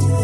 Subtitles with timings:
[0.00, 0.23] هنا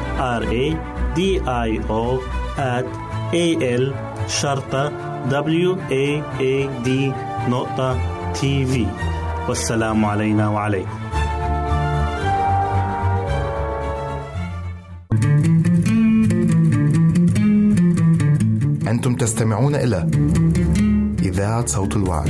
[0.21, 0.65] R A
[1.17, 1.19] D
[1.67, 2.03] I O
[3.33, 3.45] A
[3.81, 3.85] L
[4.27, 4.91] شرطة
[5.29, 6.89] W A A D
[7.49, 7.97] نقطة
[8.33, 8.85] تي في
[9.47, 10.89] والسلام علينا وعليكم
[18.87, 20.09] أنتم تستمعون إلى
[21.21, 22.29] إذاعة صوت الوعد.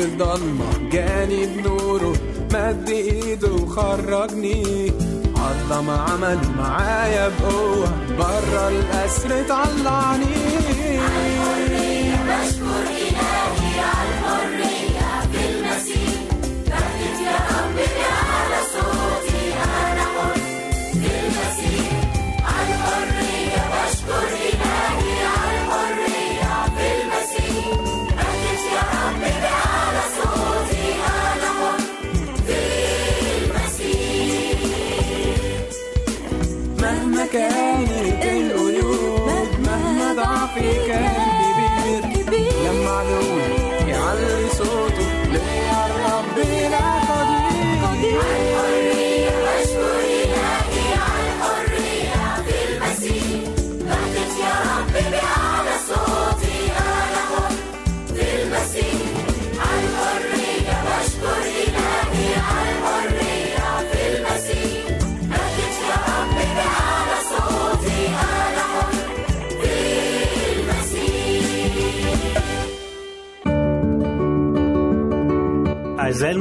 [0.00, 2.14] الضلمة جاني بنوره
[2.54, 4.92] مد إيده وخرجني.
[5.36, 7.88] عظم عمل معايا بقوة
[8.18, 10.60] برا الأسر طلعني.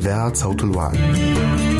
[0.00, 1.79] إذاعة صوت الوعد.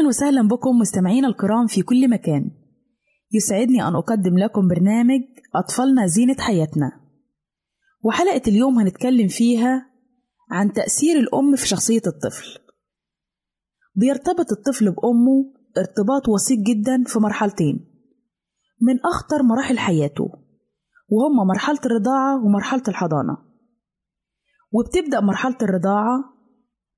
[0.00, 2.50] أهلا وسهلا بكم مستمعينا الكرام في كل مكان.
[3.32, 5.20] يسعدني أن أقدم لكم برنامج
[5.54, 6.92] أطفالنا زينة حياتنا.
[8.02, 9.90] وحلقة اليوم هنتكلم فيها
[10.50, 12.58] عن تأثير الأم في شخصية الطفل.
[13.94, 17.86] بيرتبط الطفل بأمه ارتباط وثيق جدا في مرحلتين.
[18.80, 20.32] من أخطر مراحل حياته
[21.08, 23.36] وهما مرحلة الرضاعة ومرحلة الحضانة.
[24.72, 26.18] وبتبدأ مرحلة الرضاعة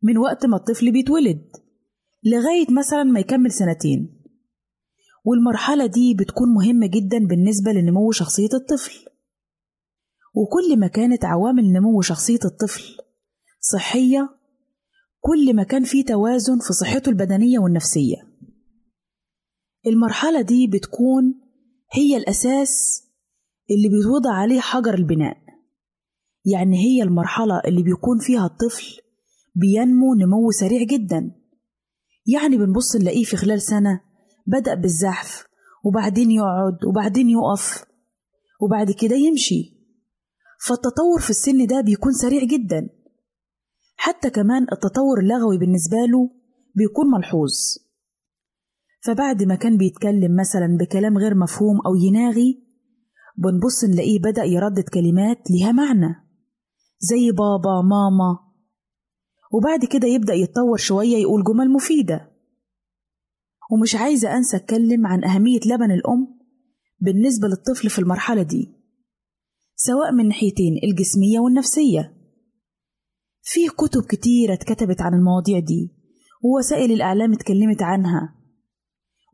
[0.03, 1.62] من وقت ما الطفل بيتولد.
[2.25, 4.23] لغاية مثلا ما يكمل سنتين.
[5.25, 8.93] والمرحلة دي بتكون مهمة جدا بالنسبة لنمو شخصية الطفل.
[10.35, 12.83] وكل ما كانت عوامل نمو شخصية الطفل
[13.61, 14.29] صحية
[15.21, 18.17] كل ما كان في توازن في صحته البدنية والنفسية.
[19.87, 21.35] المرحلة دي بتكون
[21.93, 23.03] هي الأساس
[23.71, 25.37] اللي بيتوضع عليه حجر البناء.
[26.45, 29.01] يعني هي المرحلة اللي بيكون فيها الطفل
[29.55, 31.42] بينمو نمو سريع جدا.
[32.27, 34.01] يعني بنبص نلاقيه في خلال سنة
[34.47, 35.47] بدأ بالزحف
[35.85, 37.85] وبعدين يقعد وبعدين يقف
[38.61, 39.83] وبعد كده يمشي.
[40.67, 42.89] فالتطور في السن ده بيكون سريع جدا.
[43.97, 46.31] حتى كمان التطور اللغوي بالنسبة له
[46.75, 47.53] بيكون ملحوظ.
[49.05, 52.63] فبعد ما كان بيتكلم مثلا بكلام غير مفهوم أو يناغي
[53.39, 56.15] بنبص نلاقيه بدأ يردد كلمات ليها معنى
[56.99, 58.39] زي بابا ماما
[59.53, 62.33] وبعد كده يبدأ يتطور شوية يقول جمل مفيدة.
[63.73, 66.39] ومش عايزة أنسى أتكلم عن أهمية لبن الأم
[67.01, 68.73] بالنسبة للطفل في المرحلة دي
[69.77, 72.17] سواء من ناحيتين الجسمية والنفسية.
[73.43, 75.93] فيه كتب كتيرة اتكتبت عن المواضيع دي
[76.45, 78.35] ووسائل الإعلام اتكلمت عنها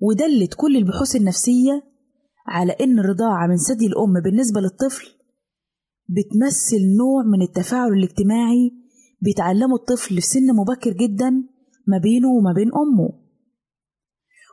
[0.01, 1.83] ودلت كل البحوث النفسية
[2.47, 5.07] على إن الرضاعة من ثدي الأم بالنسبة للطفل
[6.09, 8.73] بتمثل نوع من التفاعل الاجتماعي
[9.21, 11.31] بيتعلمه الطفل في سن مبكر جدا
[11.87, 13.29] ما بينه وما بين أمه.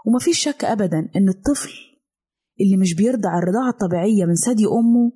[0.05, 1.71] ومفيش شك أبدا إن الطفل
[2.61, 5.11] اللي مش بيرضع الرضاعة الطبيعية من ثدي أمه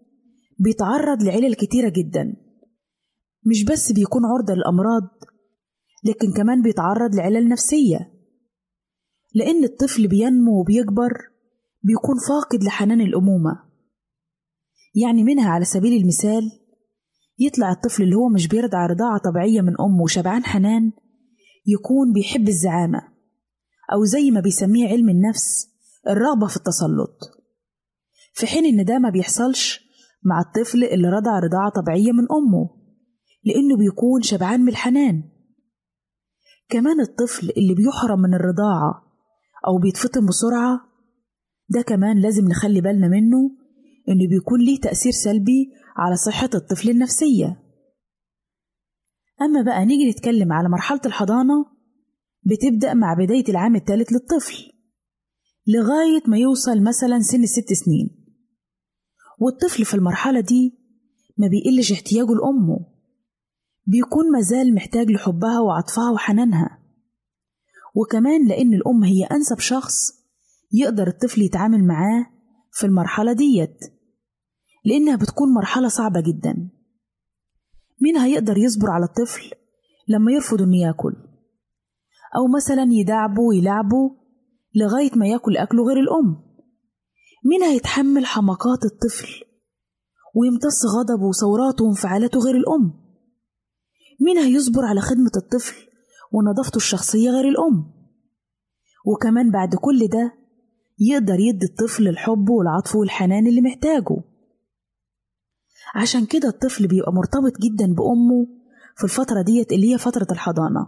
[0.59, 2.35] بيتعرض لعلل كتيرة جدا.
[3.45, 5.09] مش بس بيكون عرضة للأمراض
[6.03, 8.13] لكن كمان بيتعرض لعلل نفسية.
[9.35, 11.11] لأن الطفل بينمو وبيكبر
[11.83, 13.69] بيكون فاقد لحنان الأمومة.
[14.95, 16.51] يعني منها على سبيل المثال
[17.39, 20.91] يطلع الطفل اللي هو مش بيرضع رضاعة طبيعية من أمه وشبعان حنان
[21.67, 23.01] يكون بيحب الزعامة
[23.93, 25.67] أو زي ما بيسميه علم النفس
[26.09, 27.19] الرغبة في التسلط.
[28.33, 29.79] في حين إن ده ما بيحصلش
[30.23, 32.69] مع الطفل اللي رضع رضاعة طبيعية من أمه
[33.43, 35.23] لأنه بيكون شبعان من الحنان.
[36.69, 39.03] كمان الطفل اللي بيحرم من الرضاعة
[39.67, 40.79] أو بيتفطم بسرعة
[41.69, 43.51] ده كمان لازم نخلي بالنا منه
[44.09, 47.63] إنه بيكون ليه تأثير سلبي على صحة الطفل النفسية.
[49.41, 51.65] أما بقى نيجي نتكلم على مرحلة الحضانة
[52.43, 54.71] بتبدأ مع بداية العام الثالث للطفل
[55.67, 58.25] لغاية ما يوصل مثلا سن ست سنين.
[59.39, 60.73] والطفل في المرحلة دي
[61.37, 62.79] ما بيقلش احتياجه لأمه
[63.85, 66.79] بيكون مازال محتاج لحبها وعطفها وحنانها.
[67.95, 69.95] وكمان لأن الأم هي أنسب شخص
[70.71, 72.25] يقدر الطفل يتعامل معاه
[72.71, 73.98] في المرحلة ديت.
[74.85, 76.69] لأنها بتكون مرحلة صعبة جدا.
[78.01, 79.51] مين هيقدر يصبر على الطفل
[80.07, 81.13] لما يرفض إنه ياكل؟
[82.35, 84.11] أو مثلا يدعبه ويلعبه
[84.75, 86.43] لغاية ما ياكل أكله غير الأم.
[87.45, 89.27] مين هيتحمل حماقات الطفل
[90.35, 92.93] ويمتص غضبه وثوراته وانفعالاته غير الأم؟
[94.21, 95.75] مين هيصبر على خدمة الطفل
[96.31, 97.93] ونظافته الشخصية غير الأم؟
[99.05, 100.33] وكمان بعد كل ده
[100.99, 104.23] يقدر يدي الطفل الحب والعطف والحنان اللي محتاجه.
[105.95, 108.47] عشان كده الطفل بيبقى مرتبط جدا بأمه
[108.97, 110.87] في الفترة ديت اللي هي فترة الحضانة.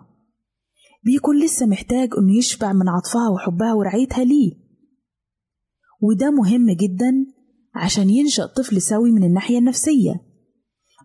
[1.04, 4.52] بيكون لسه محتاج إنه يشبع من عطفها وحبها ورعايتها ليه.
[6.02, 7.26] وده مهم جدا
[7.76, 10.14] عشان ينشأ طفل سوي من الناحية النفسية.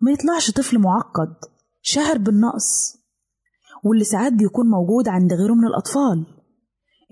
[0.02, 1.34] ما يطلعش طفل معقد
[1.82, 2.96] شاعر بالنقص
[3.84, 6.26] واللي ساعات بيكون موجود عند غيره من الأطفال.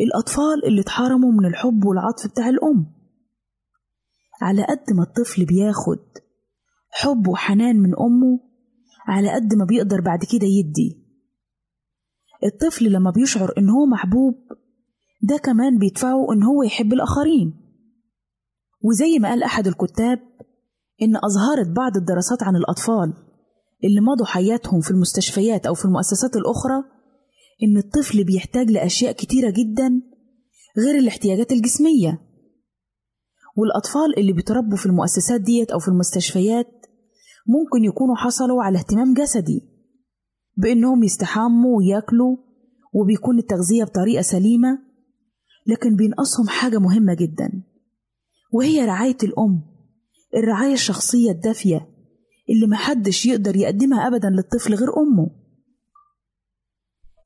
[0.00, 2.86] الأطفال اللي اتحرموا من الحب والعطف بتاع الأم.
[4.42, 6.23] على قد ما الطفل بياخد
[6.96, 8.40] حب وحنان من أمه
[9.06, 11.04] على قد ما بيقدر بعد كده يدي.
[12.44, 14.34] الطفل لما بيشعر إن هو محبوب
[15.22, 17.54] ده كمان بيدفعه إن هو يحب الآخرين.
[18.82, 20.18] وزي ما قال أحد الكتاب
[21.02, 23.12] إن أظهرت بعض الدراسات عن الأطفال
[23.84, 26.84] اللي مضوا حياتهم في المستشفيات أو في المؤسسات الأخرى
[27.62, 30.02] إن الطفل بيحتاج لأشياء كتيرة جدا
[30.78, 32.20] غير الاحتياجات الجسمية.
[33.56, 36.83] والأطفال اللي بيتربوا في المؤسسات ديت أو في المستشفيات
[37.46, 39.62] ممكن يكونوا حصلوا على اهتمام جسدي
[40.56, 42.36] بإنهم يستحموا وياكلوا
[42.92, 44.78] وبيكون التغذية بطريقة سليمة
[45.66, 47.62] لكن بينقصهم حاجة مهمة جدا
[48.52, 49.62] وهي رعاية الأم
[50.36, 51.88] الرعاية الشخصية الدافية
[52.50, 55.30] اللي محدش يقدر يقدمها أبدا للطفل غير أمه.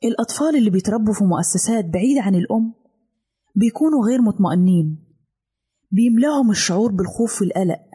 [0.05, 2.75] الأطفال اللي بيتربوا في مؤسسات بعيدة عن الأم
[3.57, 5.05] بيكونوا غير مطمئنين
[5.91, 7.88] بيملأهم الشعور بالخوف والقلق.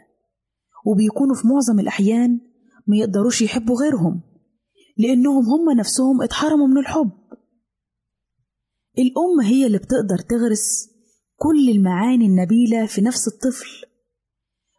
[0.86, 2.40] وبيكونوا في معظم الأحيان
[2.88, 4.22] ما يقدروش يحبوا غيرهم
[4.98, 7.12] لأنهم هم نفسهم اتحرموا من الحب.
[8.98, 10.90] الأم هي اللي بتقدر تغرس
[11.36, 13.86] كل المعاني النبيلة في نفس الطفل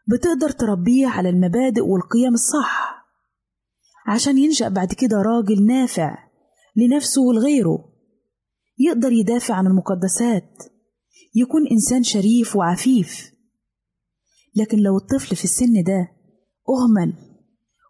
[0.08, 3.04] بتقدر تربيه على المبادئ والقيم الصح
[4.06, 6.18] عشان ينشأ بعد كده راجل نافع
[6.76, 7.94] لنفسه ولغيره.
[8.78, 10.62] يقدر يدافع عن المقدسات
[11.34, 13.34] يكون إنسان شريف وعفيف
[14.56, 16.08] لكن لو الطفل في السن ده
[16.68, 17.12] أهمل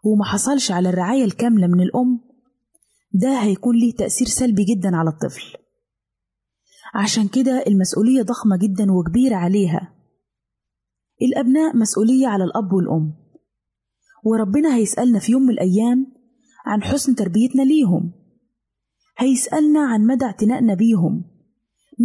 [0.03, 2.19] وما حصلش على الرعاية الكاملة من الأم
[3.13, 5.57] ده هيكون ليه تأثير سلبي جدا على الطفل.
[6.95, 9.95] عشان كده المسؤولية ضخمة جدا وكبيرة عليها.
[11.21, 13.13] الأبناء مسؤولية على الأب والأم.
[14.23, 16.07] وربنا هيسألنا في يوم من الأيام
[16.65, 18.11] عن حسن تربيتنا ليهم.
[19.17, 21.23] هيسألنا عن مدى اعتنائنا بيهم.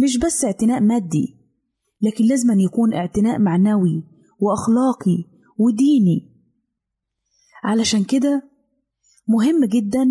[0.03, 1.37] مش بس اعتناء مادي
[2.01, 4.03] لكن لازم يكون اعتناء معنوي.
[4.41, 5.25] وأخلاقي
[5.57, 6.31] وديني.
[7.63, 8.51] علشان كده
[9.27, 10.03] مهم جدا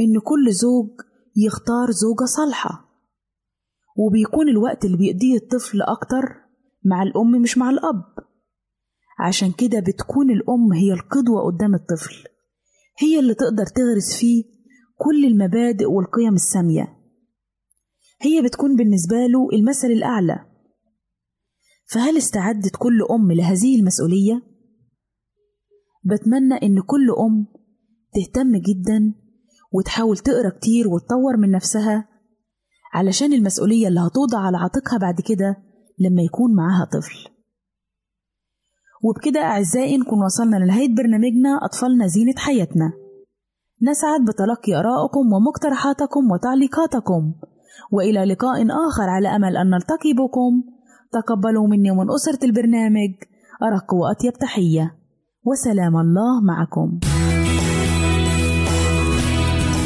[0.00, 0.90] إن كل زوج
[1.36, 2.88] يختار زوجة صالحة
[3.96, 6.24] وبيكون الوقت اللي بيقضيه الطفل أكتر
[6.84, 8.04] مع الأم مش مع الأب.
[9.18, 12.14] عشان كده بتكون الأم هي القدوة قدام الطفل
[12.98, 14.44] هي اللي تقدر تغرس فيه
[14.98, 16.98] كل المبادئ والقيم السامية.
[18.20, 20.44] هي بتكون بالنسبة له المثل الأعلى.
[21.92, 24.42] فهل استعدت كل أم لهذه المسؤولية؟
[26.04, 27.46] بتمنى إن كل أم
[28.14, 29.14] تهتم جدا
[29.72, 32.08] وتحاول تقرأ كتير وتطور من نفسها
[32.92, 35.56] علشان المسؤولية اللي هتوضع على عاتقها بعد كده
[35.98, 37.30] لما يكون معاها طفل.
[39.02, 42.92] وبكده أعزائي نكون وصلنا لنهاية برنامجنا أطفالنا زينة حياتنا.
[43.82, 47.34] نسعد بتلقي آرائكم ومقترحاتكم وتعليقاتكم
[47.92, 50.77] وإلى لقاء آخر على أمل أن نلتقي بكم.
[51.12, 53.12] تقبلوا مني ومن أسرة البرنامج
[53.62, 54.94] أرق وأطيب تحية.
[55.44, 57.00] وسلام الله معكم.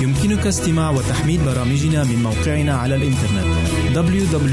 [0.03, 3.47] يمكنك استماع وتحميل برامجنا من موقعنا على الإنترنت
[3.95, 4.53] www.awr.org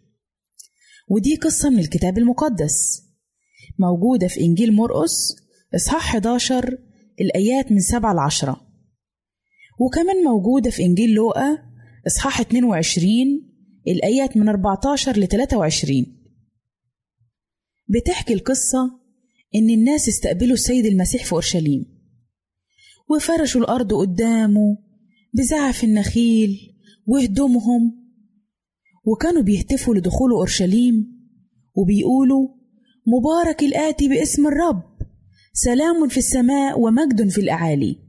[1.09, 3.03] ودي قصة من الكتاب المقدس
[3.79, 5.35] موجودة في إنجيل مرقس
[5.75, 6.77] إصحاح 11
[7.21, 8.66] الآيات من 7 ل 10
[9.79, 11.57] وكمان موجودة في إنجيل لوقا
[12.07, 13.11] إصحاح 22
[13.87, 16.05] الآيات من 14 ل 23
[17.89, 18.99] بتحكي القصة
[19.55, 21.85] إن الناس استقبلوا السيد المسيح في أورشليم.
[23.09, 24.77] وفرشوا الأرض قدامه
[25.33, 28.07] بزعف النخيل وهدومهم.
[29.05, 31.17] وكانوا بيهتفوا لدخول أورشليم
[31.75, 32.47] وبيقولوا
[33.07, 34.83] مبارك الآتي باسم الرب.
[35.53, 38.06] سلام في السماء ومجد في الأعالي.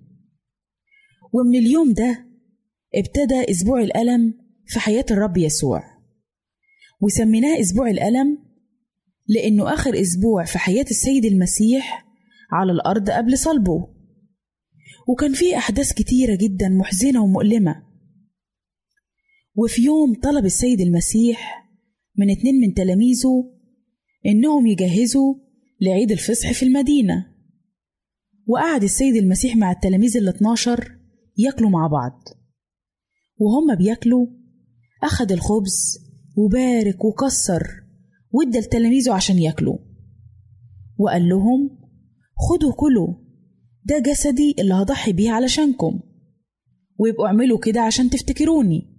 [1.33, 2.27] ومن اليوم ده
[2.95, 4.35] ابتدى أسبوع الألم
[4.67, 5.83] في حياة الرب يسوع.
[7.01, 8.39] وسميناه أسبوع الألم
[9.27, 12.07] لأنه آخر أسبوع في حياة السيد المسيح
[12.53, 13.89] على الأرض قبل صلبه.
[15.09, 17.83] وكان فيه أحداث كتيرة جدا محزنة ومؤلمة.
[19.55, 21.69] وفي يوم طلب السيد المسيح
[22.17, 23.51] من اتنين من تلاميذه
[24.27, 25.35] إنهم يجهزوا
[25.81, 27.27] لعيد الفصح في المدينة.
[28.47, 30.98] وقعد السيد المسيح مع التلاميذ ال 12
[31.39, 32.29] ياكلوا مع بعض.
[33.37, 34.27] وهم بياكلوا
[35.05, 35.99] أخد الخبز
[36.37, 37.63] وبارك وكسر
[38.31, 39.79] وادى لتلاميذه عشان ياكلوا.
[40.99, 41.79] وقال لهم
[42.37, 43.15] خدوا كلوا
[43.85, 46.01] ده جسدي اللي هضحي بيه علشانكم.
[46.99, 48.99] ويبقوا اعملوا كده عشان تفتكروني.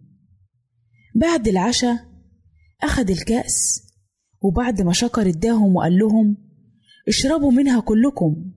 [1.15, 2.05] بعد العشاء
[2.83, 3.83] أخد الكأس
[4.41, 6.37] وبعد ما شكر اداهم وقال لهم
[7.07, 8.51] اشربوا منها كلكم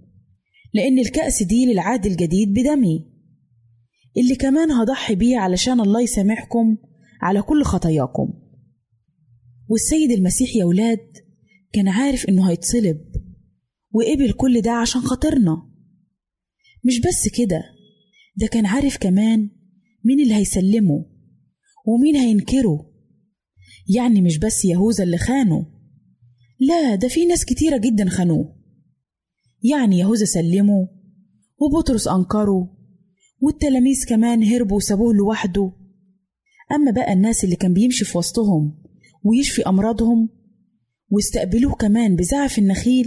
[0.75, 3.12] لأن الكأس دي للعهد الجديد بدمي.
[4.17, 6.77] اللي كمان هضحي بيه علشان الله يسامحكم
[7.23, 8.33] على كل خطاياكم.
[9.69, 11.13] والسيد المسيح يا ولاد
[11.73, 13.01] كان عارف إنه هيتصلب
[13.93, 15.57] وقبل كل ده عشان خاطرنا.
[16.85, 17.63] مش بس كده
[18.37, 19.51] ده كان عارف كمان
[20.05, 21.07] مين اللي هيسلمه
[21.87, 22.93] ومين هينكره.
[23.97, 25.67] يعني مش بس يهوذا اللي خانه
[26.61, 28.57] لا ده في ناس كتيرة جدا خانوه.
[29.63, 30.89] يعني يهوذا سلمه
[31.59, 32.82] وبطرس أنكره
[33.43, 35.73] والتلاميذ كمان هربوا وسابوه لوحده.
[36.73, 38.83] أما بقى الناس اللي كان بيمشي في وسطهم
[39.25, 40.29] ويشفي أمراضهم
[41.11, 43.07] واستقبلوه كمان بزعف النخيل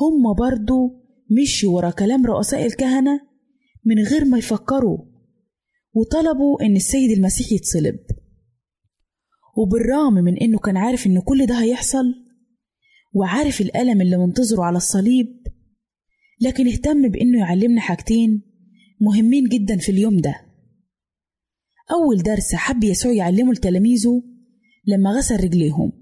[0.00, 1.02] هم برضو
[1.42, 3.20] مشوا ورا كلام رؤساء الكهنة
[3.84, 4.98] من غير ما يفكروا
[5.92, 7.98] وطلبوا إن السيد المسيح يتصلب.
[9.56, 12.04] وبالرغم من إنه كان عارف إن كل ده هيحصل
[13.14, 15.26] وعارف الألم اللي منتظره على الصليب
[16.40, 18.49] لكن اهتم بإنه يعلمنا حاجتين
[19.00, 20.34] مهمين جدا في اليوم ده.
[21.90, 24.22] أول درس حب يسوع يعلمه لتلاميذه
[24.86, 25.92] لما غسل رجليهم.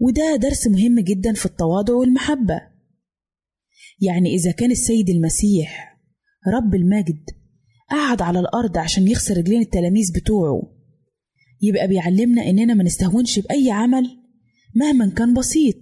[0.00, 2.60] وده درس مهم جدا في التواضع والمحبة.
[4.00, 6.00] يعني إذا كان السيد المسيح
[6.54, 7.24] رب المجد
[7.90, 10.62] قعد على الأرض عشان يغسل رجلين التلاميذ بتوعه
[11.62, 14.16] يبقى بيعلمنا إننا ما نستهونش بأي عمل
[14.76, 15.76] مهما كان بسيط.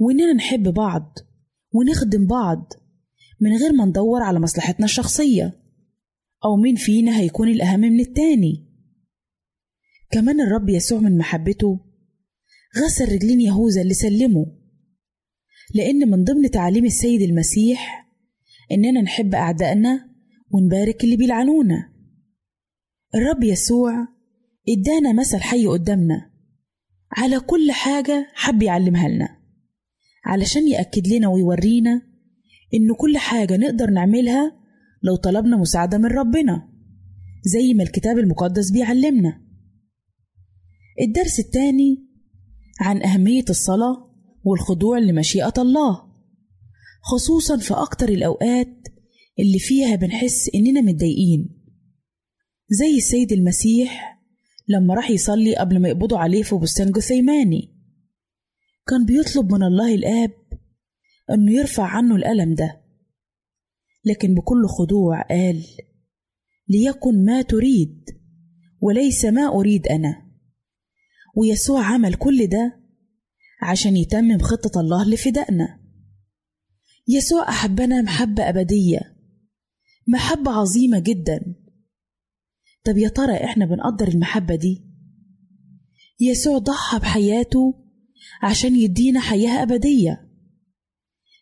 [0.00, 1.18] وإننا نحب بعض
[1.72, 2.72] ونخدم بعض
[3.40, 5.58] من غير ما ندور على مصلحتنا الشخصية.
[6.44, 8.68] أو مين فينا هيكون الأهم من التاني.
[10.10, 11.80] كمان الرب يسوع من محبته
[12.76, 14.46] غسل رجلين يهوذا اللي سلمه.
[15.74, 18.08] لأن من ضمن تعاليم السيد المسيح
[18.72, 20.10] إننا نحب أعدائنا
[20.50, 21.92] ونبارك اللي بيلعنونا.
[23.14, 24.08] الرب يسوع
[24.68, 26.30] إدانا مثل حي قدامنا.
[27.10, 29.38] على كل حاجة حب يعلمها لنا.
[30.24, 32.07] علشان يأكد لنا ويورينا
[32.74, 34.58] إن كل حاجة نقدر نعملها
[35.02, 36.68] لو طلبنا مساعدة من ربنا
[37.44, 39.42] زي ما الكتاب المقدس بيعلمنا.
[41.00, 42.08] الدرس الثاني
[42.80, 44.10] عن أهمية الصلاة
[44.44, 46.08] والخضوع لمشيئة الله
[47.02, 48.88] خصوصا في أكتر الأوقات
[49.38, 51.48] اللي فيها بنحس إننا متضايقين.
[52.70, 54.18] زي السيد المسيح
[54.68, 57.74] لما راح يصلي قبل ما يقبضوا عليه في بستان جثيماني.
[58.88, 60.30] كان بيطلب من الله الآب
[61.34, 62.80] إنه يرفع عنه الألم ده.
[64.04, 65.64] لكن بكل خضوع قال
[66.68, 68.04] ليكن ما تريد
[68.80, 70.28] وليس ما أريد أنا.
[71.36, 72.80] ويسوع عمل كل ده
[73.62, 75.80] عشان يتمم خطة الله لفدائنا.
[77.08, 79.16] يسوع أحبنا محبة أبدية
[80.08, 81.54] محبة عظيمة جدا.
[82.84, 84.84] طب يا ترى إحنا بنقدر المحبة دي؟
[86.20, 87.84] يسوع ضحى بحياته
[88.42, 90.27] عشان يدينا حياة أبدية.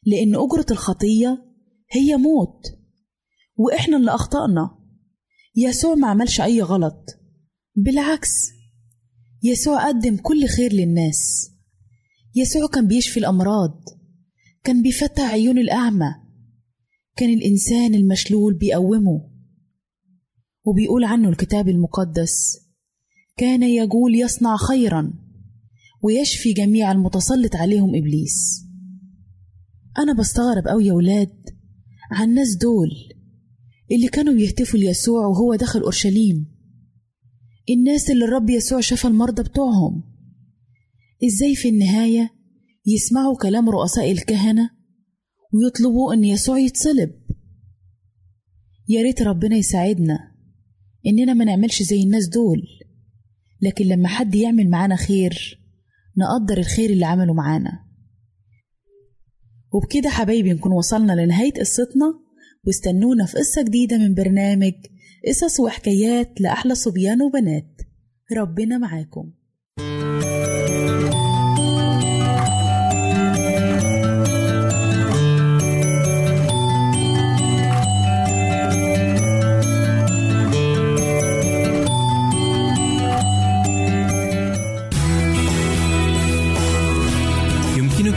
[0.06, 1.44] لأن أجرة الخطية
[1.90, 2.66] هي موت.
[3.56, 4.78] وإحنا اللي أخطأنا.
[5.56, 7.04] يسوع ما عملش أي غلط.
[7.76, 8.30] بالعكس
[9.42, 11.50] يسوع قدم كل خير للناس.
[12.34, 13.84] يسوع كان بيشفي الأمراض.
[14.64, 16.14] كان بيفتح عيون الأعمى.
[17.16, 19.30] كان الإنسان المشلول بيقومه.
[20.64, 22.66] وبيقول عنه الكتاب المقدس
[23.36, 25.12] كان يقول يصنع خيرا
[26.02, 28.65] ويشفي جميع المتسلط عليهم إبليس.
[29.98, 31.50] أنا بستغرب أوي يا ولاد
[32.10, 32.90] عن الناس دول
[33.92, 36.56] اللي كانوا بيهتفوا ليسوع وهو دخل أورشليم.
[37.70, 40.02] الناس اللي الرب يسوع شفى المرضى بتوعهم.
[41.24, 42.30] إزاي في النهاية
[42.86, 44.70] يسمعوا كلام رؤساء الكهنة
[45.52, 47.10] ويطلبوا إن يسوع يتصلب؟
[48.88, 50.18] يا ريت ربنا يساعدنا
[51.06, 52.62] إننا ما نعملش زي الناس دول
[53.62, 55.60] لكن لما حد يعمل معانا خير
[56.18, 57.85] نقدر الخير اللي عمله معانا.
[59.72, 62.20] وبكده حبايبي نكون وصلنا لنهاية قصتنا
[62.66, 64.72] واستنونا في قصة جديدة من برنامج
[65.28, 67.80] قصص وحكايات لأحلى صبيان وبنات.
[68.32, 69.32] ربنا معاكم.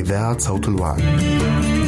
[0.00, 1.87] إذاعة صوت الوعي.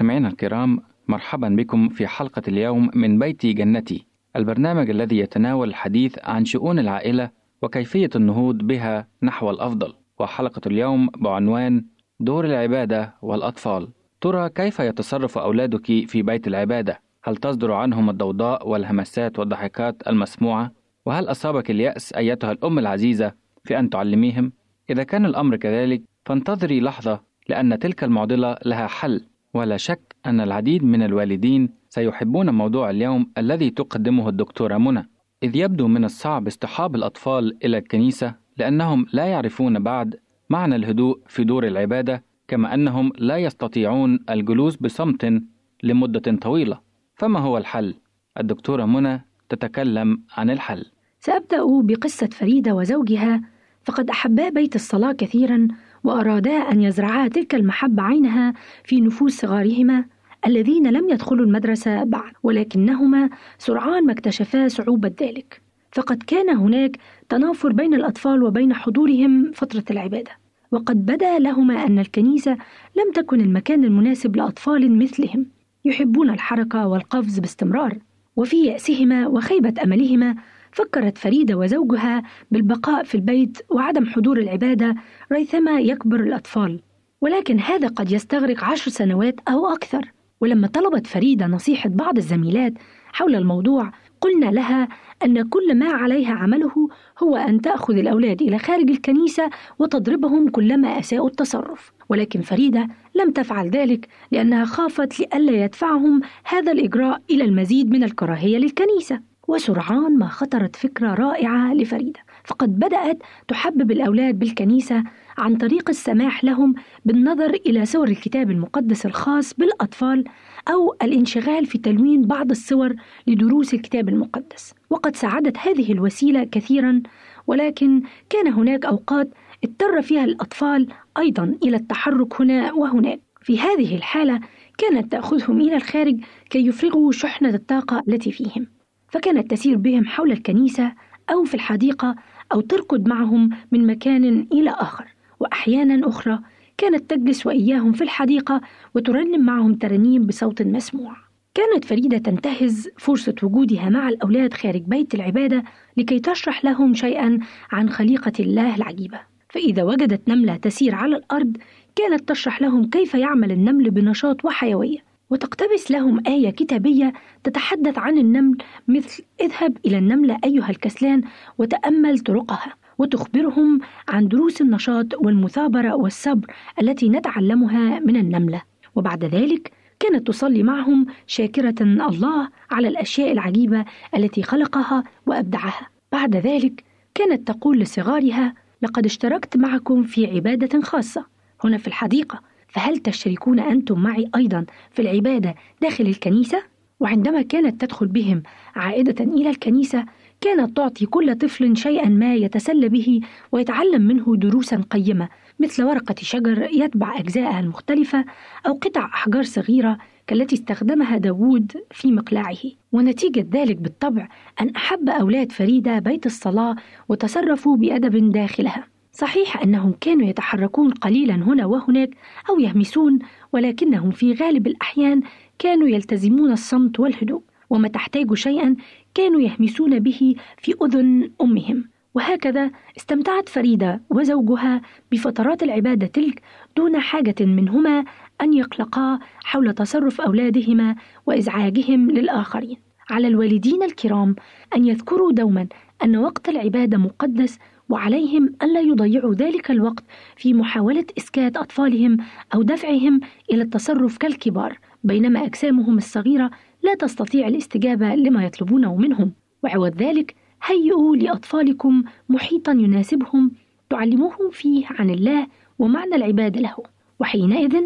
[0.00, 6.44] مستمعينا الكرام مرحبا بكم في حلقة اليوم من بيتي جنتي البرنامج الذي يتناول الحديث عن
[6.44, 7.30] شؤون العائلة
[7.62, 11.84] وكيفية النهوض بها نحو الأفضل وحلقة اليوم بعنوان
[12.20, 13.88] دور العبادة والأطفال
[14.20, 20.72] ترى كيف يتصرف أولادك في بيت العبادة؟ هل تصدر عنهم الضوضاء والهمسات والضحكات المسموعة؟
[21.06, 23.32] وهل أصابك اليأس أيتها الأم العزيزة
[23.64, 24.52] في أن تعلميهم؟
[24.90, 30.84] إذا كان الأمر كذلك فانتظري لحظة لأن تلك المعضلة لها حل ولا شك أن العديد
[30.84, 35.08] من الوالدين سيحبون موضوع اليوم الذي تقدمه الدكتورة منى.
[35.42, 40.16] إذ يبدو من الصعب اصطحاب الأطفال إلى الكنيسة لأنهم لا يعرفون بعد
[40.50, 45.42] معنى الهدوء في دور العبادة كما أنهم لا يستطيعون الجلوس بصمت
[45.82, 46.80] لمدة طويلة.
[47.14, 47.94] فما هو الحل؟
[48.38, 50.84] الدكتورة منى تتكلم عن الحل.
[51.20, 53.40] سأبدأ بقصة فريدة وزوجها
[53.84, 55.68] فقد أحبا بيت الصلاة كثيرا
[56.04, 60.04] وأرادا أن يزرعا تلك المحبة عينها في نفوس صغارهما
[60.46, 65.62] الذين لم يدخلوا المدرسة بعد ولكنهما سرعان ما اكتشفا صعوبة ذلك.
[65.92, 66.96] فقد كان هناك
[67.28, 70.30] تنافر بين الأطفال وبين حضورهم فترة العبادة.
[70.72, 72.52] وقد بدا لهما أن الكنيسة
[72.96, 75.46] لم تكن المكان المناسب لأطفال مثلهم.
[75.84, 77.98] يحبون الحركة والقفز باستمرار
[78.36, 80.34] وفي يأسهما وخيبة أملهما
[80.72, 84.94] فكرت فريدة وزوجها بالبقاء في البيت وعدم حضور العبادة
[85.32, 86.80] ريثما يكبر الأطفال.
[87.20, 90.12] ولكن هذا قد يستغرق عشر سنوات أو أكثر.
[90.40, 92.72] ولما طلبت فريدة نصيحة بعض الزميلات
[93.12, 94.88] حول الموضوع قلنا لها
[95.24, 96.88] أن كل ما عليها عمله
[97.22, 101.92] هو أن تأخذ الأولاد إلى خارج الكنيسة وتضربهم كلما أساءوا التصرف.
[102.08, 108.58] ولكن فريدة لم تفعل ذلك لأنها خافت لئلا يدفعهم هذا الإجراء إلى المزيد من الكراهية
[108.58, 109.29] للكنيسة.
[109.48, 112.20] وسرعان ما خطرت فكرة رائعة لفريدة.
[112.44, 113.18] فقد بدأت
[113.48, 115.04] تحبب الأولاد بالكنيسة
[115.38, 116.74] عن طريق السماح لهم
[117.04, 120.24] بالنظر إلى صور الكتاب المقدس الخاص بالأطفال
[120.68, 122.94] أو الانشغال في تلوين بعض الصور
[123.26, 124.74] لدروس الكتاب المقدس.
[124.90, 127.02] وقد ساعدت هذه الوسيلة كثيرا
[127.46, 129.28] ولكن كان هناك أوقات
[129.64, 130.88] اضطر فيها الأطفال
[131.18, 133.20] أيضا إلى التحرك هنا وهناك.
[133.42, 134.40] في هذه الحالة
[134.78, 136.20] كانت تأخذهم إلى الخارج
[136.50, 138.79] كي يفرغوا شحنة الطاقة التي فيهم.
[139.10, 140.92] فكانت تسير بهم حول الكنيسة
[141.32, 142.16] أو في الحديقة
[142.52, 145.04] أو تركض معهم من مكان إلى آخر.
[145.40, 146.38] وأحيانا أخرى
[146.78, 148.60] كانت تجلس وإياهم في الحديقة
[148.94, 151.16] وترنم معهم ترانيم بصوت مسموع.
[151.54, 155.64] كانت فريدة تنتهز فرصة وجودها مع الأولاد خارج بيت العبادة
[155.96, 157.38] لكي تشرح لهم شيئا
[157.72, 159.20] عن خليقة الله العجيبة.
[159.48, 161.56] فإذا وجدت نملة تسير على الأرض
[161.96, 165.09] كانت تشرح لهم كيف يعمل النمل بنشاط وحيوية.
[165.30, 167.12] وتقتبس لهم آية كتابية
[167.44, 168.58] تتحدث عن النمل
[168.88, 171.22] مثل اذهب إلى النملة أيها الكسلان
[171.58, 178.62] وتأمل طرقها وتخبرهم عن دروس النشاط والمثابرة والصبر التي نتعلمها من النملة.
[178.94, 183.84] وبعد ذلك كانت تصلي معهم شاكرة الله على الأشياء العجيبة
[184.16, 185.88] التي خلقها وأبدعها.
[186.12, 191.26] بعد ذلك كانت تقول لصغارها لقد اشتركت معكم في عبادة خاصة.
[191.64, 192.40] هنا في الحديقة
[192.70, 196.62] فهل تشتركون أنتم معي أيضا في العبادة داخل الكنيسة؟
[197.00, 198.42] وعندما كانت تدخل بهم
[198.74, 200.04] عائدة إلى الكنيسة
[200.40, 203.20] كانت تعطي كل طفل شيئا ما يتسلى به
[203.52, 205.28] ويتعلم منه دروسا قيمة
[205.60, 208.24] مثل ورقة شجر يتبع أجزائها المختلفة
[208.66, 212.58] أو قطع أحجار صغيرة كالتي استخدمها داوود في مقلاعه
[212.92, 214.28] ونتيجة ذلك بالطبع
[214.60, 216.76] أن أحب أولاد فريدة بيت الصلاة
[217.08, 222.10] وتصرفوا بأدب داخلها صحيح أنهم كانوا يتحركون قليلا هنا وهناك
[222.50, 223.18] أو يهمسون
[223.52, 225.20] ولكنهم في غالب الأحيان
[225.58, 228.76] كانوا يلتزمون الصمت والهدوء وما تحتاج شيئا
[229.14, 234.80] كانوا يهمسون به في أذن أمهم وهكذا استمتعت فريدة وزوجها
[235.12, 236.42] بفترات العبادة تلك
[236.76, 238.04] دون حاجة منهما
[238.42, 240.96] أن يقلقا حول تصرف أولادهما
[241.26, 242.76] وإزعاجهم للآخرين.
[243.10, 244.36] على الوالدين الكرام
[244.76, 245.66] أن يذكروا دوما
[246.04, 247.58] أن وقت العبادة مقدس
[247.90, 250.04] وعليهم ألا يضيعوا ذلك الوقت
[250.36, 252.16] في محاولة إسكات أطفالهم
[252.54, 253.20] أو دفعهم
[253.52, 256.50] إلى التصرف كالكبار، بينما أجسامهم الصغيرة
[256.82, 259.32] لا تستطيع الاستجابة لما يطلبونه منهم،
[259.64, 260.34] وعوض ذلك
[260.64, 263.50] هيئوا لأطفالكم محيطا يناسبهم
[263.90, 265.46] تعلموهم فيه عن الله
[265.78, 266.76] ومعنى العبادة له،
[267.20, 267.80] وحينئذ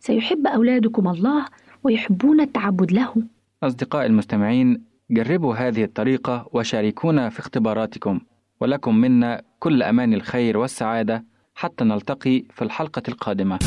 [0.00, 1.46] سيحب أولادكم الله
[1.84, 3.14] ويحبون التعبد له.
[3.62, 8.20] أصدقاء المستمعين جربوا هذه الطريقة وشاركونا في اختباراتكم.
[8.62, 13.58] ولكم منا كل أمان الخير والسعادة حتى نلتقي في الحلقة القادمة.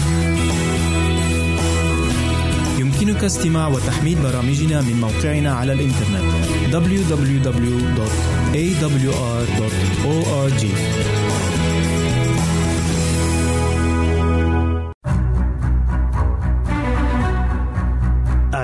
[2.79, 7.65] يمكنك استماع وتحميل برامجنا من موقعنا على الإنترنت www.awr.org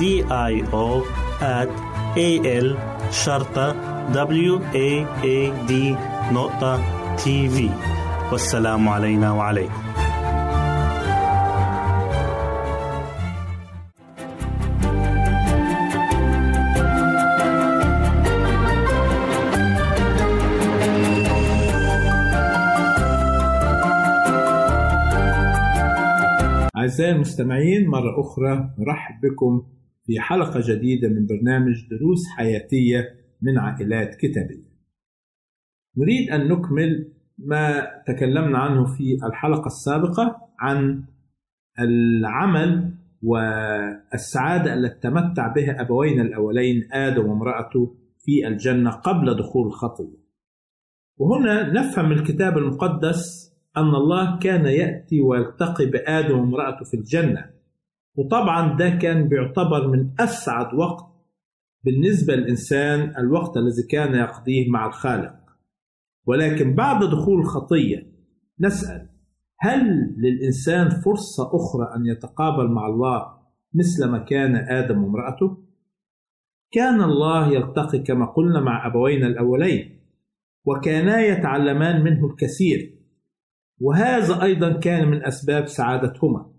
[0.00, 0.86] D I O
[1.40, 1.70] at
[2.16, 2.30] A
[2.66, 2.68] L
[3.10, 3.66] شرطة
[4.12, 4.90] W A
[5.24, 5.38] A
[5.68, 5.72] D
[6.32, 6.80] نقطة
[7.16, 7.70] تي في
[8.32, 9.84] والسلام علينا وعليكم.
[26.76, 29.62] أعزائي المستمعين مرة أخرى نرحب بكم
[30.06, 33.08] في حلقة جديدة من برنامج دروس حياتية
[33.42, 34.74] من عائلات كتابية.
[35.96, 41.04] نريد أن نكمل ما تكلمنا عنه في الحلقة السابقة عن
[41.78, 50.24] العمل والسعادة التي تمتع بها أبوينا الأولين آدم وامرأته في الجنة قبل دخول الخطية.
[51.16, 57.53] وهنا نفهم الكتاب المقدس أن الله كان يأتي ويلتقي بآدم وامرأته في الجنة
[58.16, 61.14] وطبعا ده كان بيعتبر من أسعد وقت
[61.84, 65.34] بالنسبة للإنسان الوقت الذي كان يقضيه مع الخالق
[66.26, 68.06] ولكن بعد دخول الخطية
[68.60, 69.08] نسأل
[69.60, 73.34] هل للإنسان فرصة أخرى أن يتقابل مع الله
[73.74, 75.64] مثل ما كان آدم وامرأته؟
[76.72, 80.00] كان الله يلتقي كما قلنا مع أبوينا الأولين
[80.64, 82.98] وكانا يتعلمان منه الكثير
[83.80, 86.53] وهذا أيضا كان من أسباب سعادتهما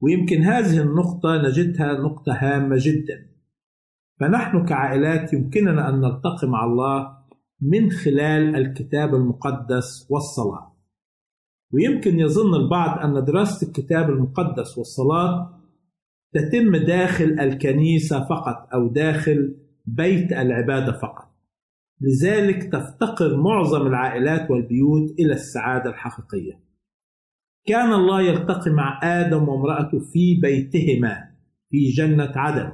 [0.00, 3.28] ويمكن هذه النقطة نجدها نقطة هامة جدا.
[4.20, 7.18] فنحن كعائلات يمكننا أن نلتقي مع الله
[7.60, 10.76] من خلال الكتاب المقدس والصلاة.
[11.72, 15.60] ويمكن يظن البعض أن دراسة الكتاب المقدس والصلاة
[16.32, 21.28] تتم داخل الكنيسة فقط أو داخل بيت العبادة فقط.
[22.00, 26.67] لذلك تفتقر معظم العائلات والبيوت إلى السعادة الحقيقية.
[27.68, 31.28] كان الله يلتقي مع آدم وامرأته في بيتهما
[31.70, 32.72] في جنة عدن،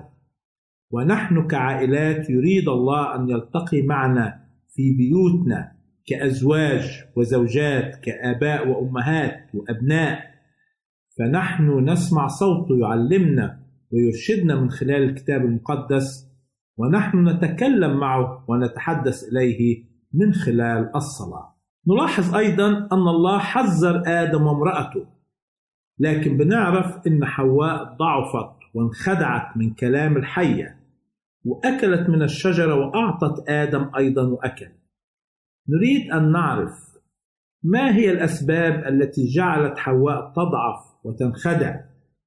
[0.91, 4.41] ونحن كعائلات يريد الله أن يلتقي معنا
[4.75, 5.73] في بيوتنا
[6.07, 10.19] كأزواج وزوجات كآباء وأمهات وأبناء،
[11.19, 13.61] فنحن نسمع صوته يعلمنا
[13.93, 16.31] ويرشدنا من خلال الكتاب المقدس
[16.77, 19.85] ونحن نتكلم معه ونتحدث إليه
[20.15, 21.54] من خلال الصلاة.
[21.89, 25.07] نلاحظ أيضا أن الله حذر آدم وامرأته
[25.99, 30.80] لكن بنعرف إن حواء ضعفت وانخدعت من كلام الحية
[31.45, 34.68] وأكلت من الشجرة وأعطت آدم أيضا واكل.
[35.68, 36.95] نريد أن نعرف
[37.62, 41.80] ما هي الأسباب التي جعلت حواء تضعف وتنخدع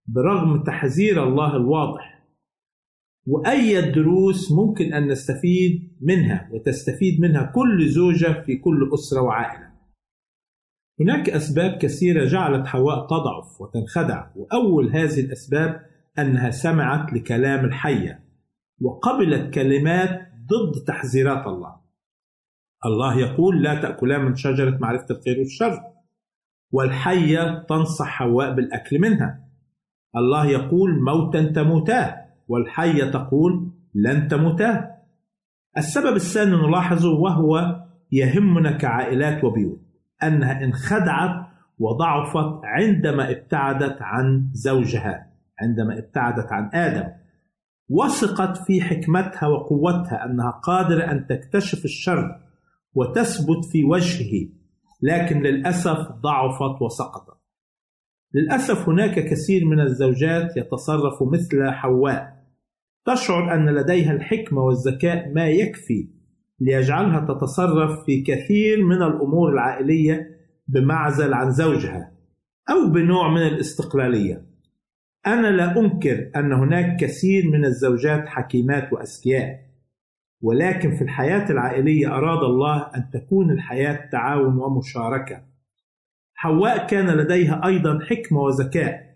[0.08, 2.17] برغم تحذير الله الواضح
[3.28, 9.68] وأي دروس ممكن أن نستفيد منها وتستفيد منها كل زوجة في كل أسرة وعائلة.
[11.00, 15.82] هناك أسباب كثيرة جعلت حواء تضعف وتنخدع وأول هذه الأسباب
[16.20, 18.24] أنها سمعت لكلام الحية
[18.82, 21.76] وقبلت كلمات ضد تحذيرات الله.
[22.86, 25.82] الله يقول لا تأكلا من شجرة معرفة الخير والشر.
[26.72, 29.50] والحية تنصح حواء بالأكل منها.
[30.16, 34.98] الله يقول موتا تموتا والحية تقول لن تموتا.
[35.78, 37.82] السبب الثاني نلاحظه وهو
[38.12, 39.82] يهمنا كعائلات وبيوت
[40.24, 41.48] أنها انخدعت
[41.80, 45.28] وضعفت عندما ابتعدت عن زوجها
[45.60, 47.10] عندما ابتعدت عن آدم.
[47.90, 52.40] وثقت في حكمتها وقوتها أنها قادرة أن تكتشف الشر
[52.94, 54.50] وتثبت في وجهه
[55.02, 57.38] لكن للأسف ضعفت وسقطت.
[58.34, 62.37] للأسف هناك كثير من الزوجات يتصرف مثل حواء.
[63.08, 66.08] تشعر أن لديها الحكمة والذكاء ما يكفي
[66.60, 70.28] ليجعلها تتصرف في كثير من الأمور العائلية
[70.68, 72.12] بمعزل عن زوجها
[72.70, 74.46] أو بنوع من الاستقلالية.
[75.28, 79.60] أنا لا أنكر أن هناك كثير من الزوجات حكيمات وأذكياء،
[80.42, 85.42] ولكن في الحياة العائلية أراد الله أن تكون الحياة تعاون ومشاركة.
[86.36, 89.07] حواء كان لديها أيضا حكمة وذكاء،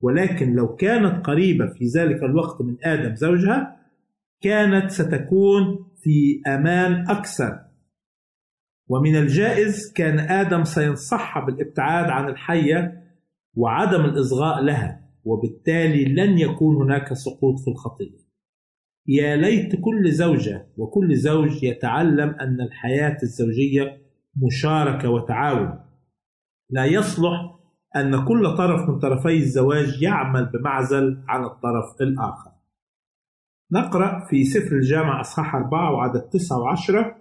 [0.00, 3.76] ولكن لو كانت قريبة في ذلك الوقت من آدم زوجها
[4.40, 7.60] كانت ستكون في أمان أكثر.
[8.88, 13.02] ومن الجائز كان آدم سينصحها بالابتعاد عن الحية
[13.54, 18.26] وعدم الإصغاء لها وبالتالي لن يكون هناك سقوط في الخطية.
[19.06, 24.02] يا ليت كل زوجة وكل زوج يتعلم أن الحياة الزوجية
[24.36, 25.78] مشاركة وتعاون.
[26.70, 27.55] لا يصلح
[27.96, 32.50] أن كل طرف من طرفي الزواج يعمل بمعزل عن الطرف الآخر.
[33.72, 37.16] نقرأ في سفر الجامع أصحاح أربعة وعدد تسعة وعشرة.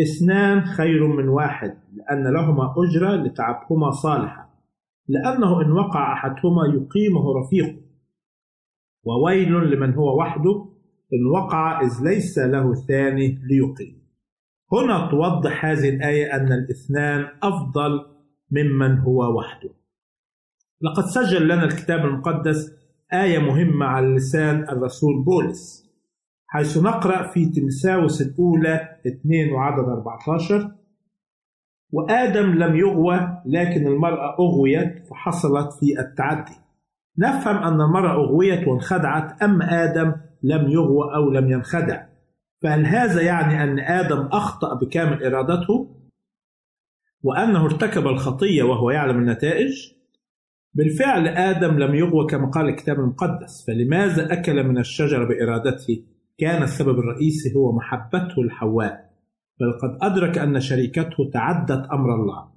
[0.00, 4.50] اثنان خير من واحد لأن لهما أجرة لتعبهما صالحة
[5.08, 7.80] لأنه إن وقع أحدهما يقيمه رفيقه.
[9.04, 10.66] وويل لمن هو وحده
[11.12, 14.04] إن وقع إذ ليس له ثاني ليقيم.
[14.72, 18.13] هنا توضح هذه الآية أن الاثنان أفضل
[18.50, 19.70] ممن هو وحده.
[20.82, 22.72] لقد سجل لنا الكتاب المقدس
[23.12, 25.84] آية مهمة على لسان الرسول بولس
[26.46, 30.70] حيث نقرأ في تمساوس الأولى 2 وعدد 14
[31.92, 36.54] وآدم لم يغوى لكن المرأة أغويت فحصلت في التعدي.
[37.18, 42.06] نفهم أن المرأة أغويت وانخدعت أما آدم لم يغوى أو لم ينخدع.
[42.62, 45.93] فهل هذا يعني أن آدم أخطأ بكامل إرادته؟
[47.24, 49.92] وأنه ارتكب الخطية وهو يعلم النتائج
[50.74, 56.04] بالفعل آدم لم يغوى كما قال الكتاب المقدس فلماذا أكل من الشجرة بإرادته؟
[56.38, 59.10] كان السبب الرئيسي هو محبته لحواء
[59.60, 62.48] بل قد أدرك أن شريكته تعدت أمر الله.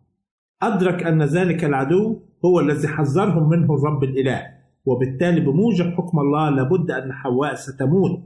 [0.61, 4.41] أدرك أن ذلك العدو هو الذي حذرهم منه الرب الإله
[4.85, 8.19] وبالتالي بموجب حكم الله لابد أن حواء ستموت.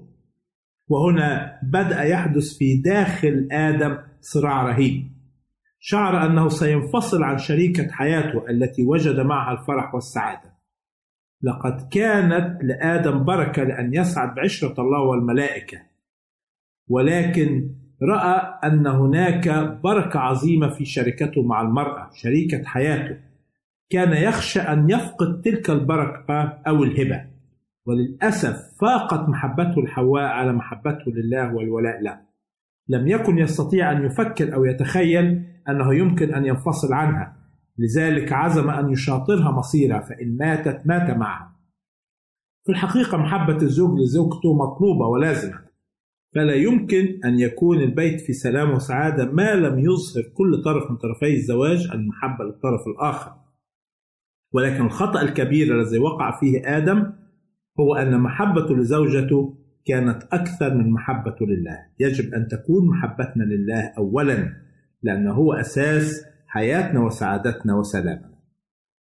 [0.87, 5.20] وهنا بدأ يحدث في داخل آدم صراع رهيب.
[5.83, 10.51] شعر أنه سينفصل عن شريكة حياته التي وجد معها الفرح والسعادة.
[11.43, 15.77] لقد كانت لآدم بركة لأن يسعد بعشرة الله والملائكة.
[16.89, 17.69] ولكن
[18.03, 19.49] رأى أن هناك
[19.83, 23.17] بركة عظيمة في شركته مع المرأة شريكة حياته.
[23.89, 27.25] كان يخشى أن يفقد تلك البركة أو الهبة.
[27.85, 32.19] وللأسف فاقت محبته لحواء على محبته لله والولاء له.
[32.87, 37.37] لم يكن يستطيع أن يفكر أو يتخيل أنه يمكن أن ينفصل عنها.
[37.77, 41.55] لذلك عزم أن يشاطرها مصيرها فإن ماتت مات معها.
[42.65, 45.61] في الحقيقة محبة الزوج لزوجته مطلوبة ولازمة.
[46.35, 51.33] فلا يمكن أن يكون البيت في سلام وسعادة ما لم يظهر كل طرف من طرفي
[51.33, 53.31] الزواج المحبة للطرف الآخر.
[54.53, 57.13] ولكن الخطأ الكبير الذي وقع فيه آدم
[57.79, 61.77] هو أن محبته لزوجته كانت أكثر من محبته لله.
[61.99, 64.53] يجب أن تكون محبتنا لله أولا.
[65.03, 68.31] لأنه هو أساس حياتنا وسعادتنا وسلامنا.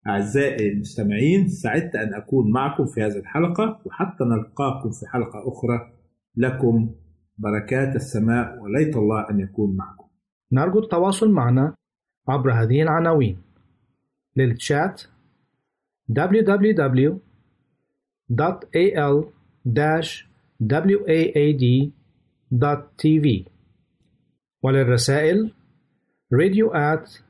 [0.06, 5.92] أعزائي المستمعين سعدت أن أكون معكم في هذه الحلقة وحتى نلقاكم في حلقة أخرى.
[6.36, 6.94] لكم
[7.38, 10.06] بركات السماء وليت الله أن يكون معكم.
[10.52, 11.74] نرجو التواصل معنا
[12.28, 13.42] عبر هذه العناوين.
[14.36, 15.02] للتشات
[22.50, 23.26] www.al-waad.tv
[24.62, 25.52] وللرسائل
[26.30, 27.20] radio at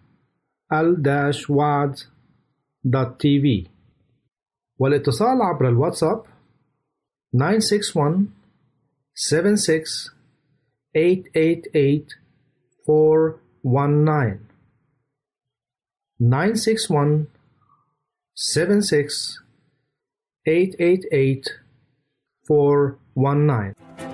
[0.73, 2.07] al-wad.tv
[4.79, 6.23] والاتصال عبر الواتساب
[7.33, 8.27] 961
[9.15, 10.11] 76
[10.95, 12.19] 888
[12.87, 14.39] 419
[16.21, 17.27] 961
[18.35, 19.43] 76
[20.47, 21.61] 888
[22.49, 24.10] 419